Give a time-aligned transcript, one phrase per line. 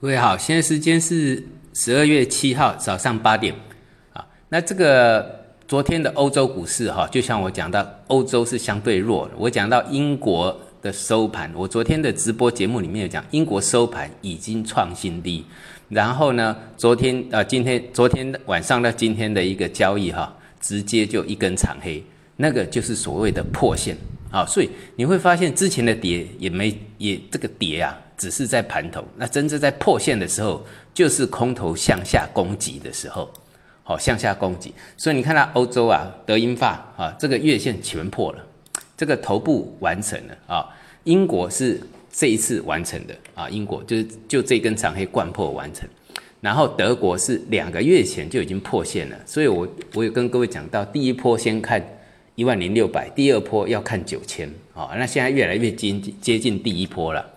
[0.00, 1.42] 各位好，现在时间是
[1.74, 3.52] 十二月七号早上八点
[4.12, 4.24] 啊。
[4.48, 9.34] 那这个昨天的欧洲股市哈，就像我讲到，欧洲是相对弱的。
[9.36, 15.44] 我讲到英国的收盘，我昨天的直播节目里面有讲，英国收盘已经创新低。
[15.88, 22.00] 然后呢，昨天呃，今天昨天晚上到今天的一个交易哈，直接就一根长黑，
[22.36, 23.98] 那个就是所谓的破线
[24.30, 24.44] 啊。
[24.46, 27.98] 所以你会发现之前的跌也没也这个跌啊。
[28.18, 33.30] 只是在盘头，那真正在破线的时候，就是空头向下攻击的时候，
[33.84, 34.74] 好向下攻击。
[34.96, 38.44] 所以你看到欧洲啊，德英法啊，这个月线全破了，
[38.96, 40.68] 这个头部完成了啊。
[41.04, 45.88] 英国是这一次完成的啊，英国就是就这根长黑贯破完成。
[46.40, 51.80] 然后德国是两个月前就已经破线了，所以我我有跟各位讲到，第一波先看
[52.38, 54.90] 一万零六百，第二波要看九千啊。
[54.96, 57.28] 那现在越来越接近接近第一波了。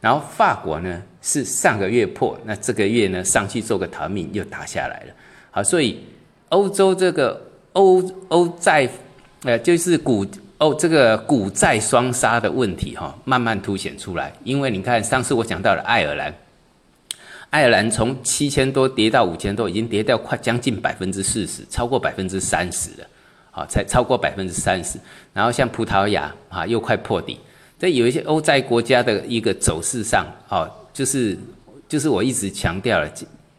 [0.00, 5.14] 然后法国呢是上个月破，那这个月呢上去做个逃命又打下来了。
[5.52, 6.00] 好，所以
[6.48, 7.40] 欧洲这个
[7.74, 8.88] 欧欧债，
[9.44, 14.32] 呃，就是股欧这个股债双杀的问题哈，慢慢凸显出来。
[14.42, 16.34] 因为你看上次我讲到了爱尔兰，
[17.50, 23.06] 爱尔兰从七千多跌到五千多，已经跌掉快将近百分之四十，超过百分之三十了。
[23.50, 24.98] 好，才超过百分之三十。
[25.32, 27.38] 然后像葡萄牙啊，又快破底。
[27.78, 31.38] 在有一些欧债国家的一个走势上，哦，就是
[31.88, 33.08] 就是我一直强调了，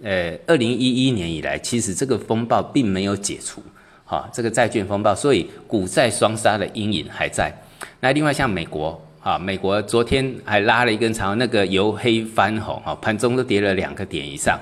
[0.04, 3.64] 呃，二零一一年以来，其实这个风暴并没有解除，
[4.04, 7.50] 哈，这个债券风暴，所以股债双杀的阴影还在。
[8.02, 14.60] 那另外像美国，哈，美国昨天还拉了一根长，那个由黑翻红，哈，盘中都跌了两个点以上，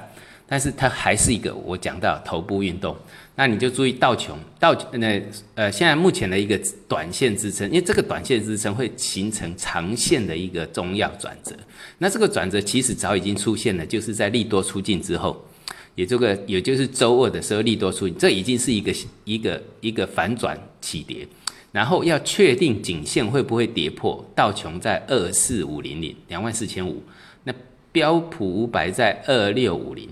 [0.48, 2.96] 但是它还是一个我讲到头部运动。
[3.36, 5.22] 那你就注意道琼，道那
[5.54, 11.56] 呃，现在目前的一个短线支撑，因为这个短线支撑会形成长线的一个重要转折。
[12.00, 15.40] 那这个转折其实早已经出现了，就是在利多出尽之后，
[15.94, 18.92] 也这个也就是周二的时候利多出尽，这已经是一个
[19.24, 21.28] 一个一个反转起跌。
[21.72, 27.04] 然后要确定颈线会不会跌破，道琼在二四五零零两万四千五，
[27.44, 27.54] 那
[27.92, 30.10] 标普五百在二六五零。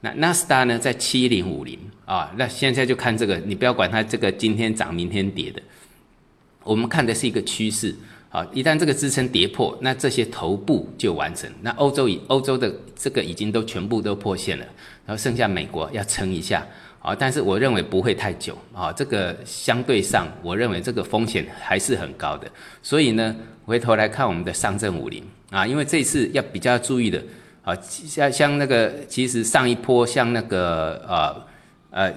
[0.00, 5.60] 那纳斯达呢，在七零五零啊，那现在就看这个，你不要管它这个今天涨明天跌的，
[6.62, 7.92] 我们看的是一个趋势
[8.30, 8.46] 啊。
[8.52, 11.50] 一旦这个支撑跌破，那这些头部就完成。
[11.62, 14.64] 那欧洲以欧洲的这个已经都全部都破线了，
[15.04, 16.64] 然后剩下美国要撑一下
[17.00, 18.92] 啊，但是我认为不会太久啊。
[18.92, 22.48] 这个相对上，我认为这个风险还是很高的。
[22.84, 27.20] 所以呢，回头来看我们的上证五零啊，因为这次要比较注意的。
[27.68, 31.46] 啊，像像那个，其实上一波像那个呃
[31.90, 32.14] 呃，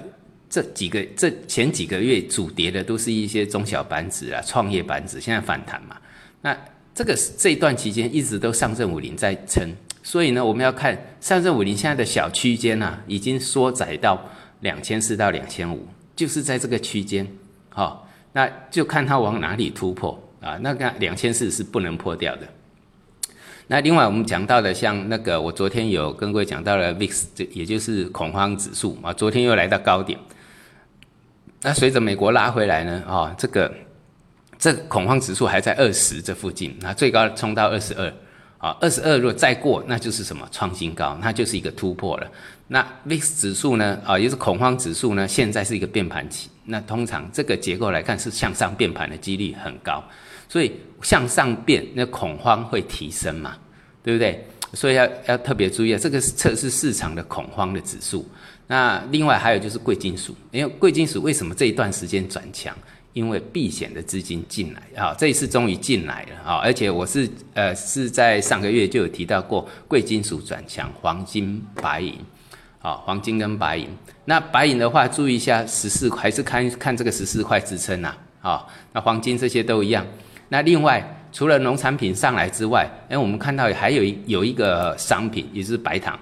[0.50, 5.98] 这几个这前几个月主跌的都是一些中小板指啊、创业板指，现在反弹嘛。
[6.42, 6.58] 那
[6.96, 9.70] 这个这一段期间一直都上证五零在撑，
[10.02, 14.26] 所以呢，我们要看上证五零现在的小区间呐，已经缩窄到
[14.62, 15.86] 两千四到两千五，
[16.16, 17.28] 就是在这个区间，
[17.68, 20.58] 好，那就看它往哪里突破啊。
[20.62, 22.48] 那个两千四是不能破掉的。
[23.68, 30.20] 那另外我们讲到的，像那个我昨天有跟各位讲到了 VIX，这也就是恐慌指数啊，昨天又来到高点。
[31.62, 33.72] 那随着美国拉回来呢，啊，这个
[34.58, 38.14] 这恐慌指数还在二十这附近，那最高冲到二十二，
[38.58, 42.28] 啊，二十二如果再过，那就是什么创新高，那就是一个突破了。
[42.68, 50.04] 那 VIX 指数呢，啊，也是恐慌指数呢，现在是一个变盘期，那通常这个结构来看是向上变盘的几率很高。
[50.52, 53.56] 所以向上变，那恐慌会提升嘛，
[54.04, 54.46] 对不对？
[54.74, 58.28] 所以要要特别注意啊，这个是测试市场的恐慌的指数。
[58.68, 62.76] 那另外还有就是贵金属，因为贵金属为什么这一段时间转强？
[63.14, 66.56] 因为避险的资金进来啊，这一次终于进来了啊！
[66.64, 72.18] 而且我是呃是在上个月就有提到过，贵金属转强，黄金、白银，
[72.82, 73.90] 啊，黄金跟白银。
[74.24, 80.06] 那白银的话，注意一下十四，还是看看这个十四块支撑呐，啊，那黄金这些都一样。
[80.54, 81.02] 那另外，
[81.32, 86.20] 除了农产品上来之外，哎，我们看到还有一有一个商品，也就是白糖。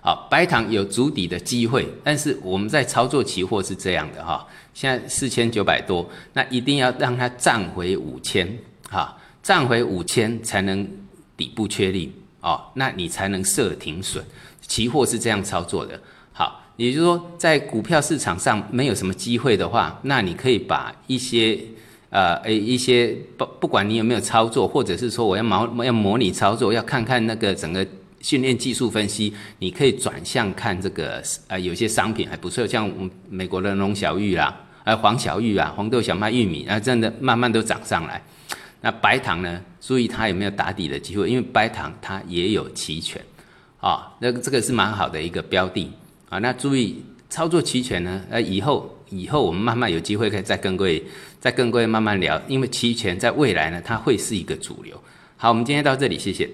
[0.00, 8.48] 好，白糖有筑底的机会，但是我们在操作期货是这样的哈，现在四千九百多，那一定要让它站回五千，
[8.88, 10.88] 哈，站回五千才能
[11.36, 12.10] 底部确立
[12.40, 14.24] 哦，那你才能设停损。
[14.62, 16.00] 期货是这样操作的。
[16.32, 21.60] 好，也就是说，在股票市场上没有什么机会的话，那你可以把一些。
[22.16, 27.86] 呃，诶，一些不不管你有没有操作，或者是说我要模要模拟操作，要看看那个整个
[28.22, 32.90] 训练技术分析，你可以转向看这个呃，有些商品还不错，像
[33.28, 38.22] 美国的龙小玉啦，呃黄小玉啊，黄豆、小麦、玉米啊，真的慢慢都涨上来。
[38.80, 39.60] 那白糖呢？
[39.82, 43.20] 注意它有没有打底的机会，因为白糖它也有期权。
[43.78, 45.92] 啊，那这个是蛮好的一个标的
[46.30, 46.38] 啊。
[46.38, 51.02] 那注意操作期权呢，呃，以后以后我们慢慢有机会可以再跟各位
[51.40, 55.00] 再跟各位慢慢聊，因为期权在未来呢，它会是一个主流。
[55.36, 56.48] 好，我们今天到这里，谢谢。